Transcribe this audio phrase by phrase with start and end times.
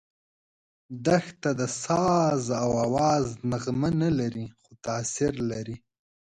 [1.05, 5.75] دښته د ساز او آواز نغمه نه لري، خو تاثیر لري.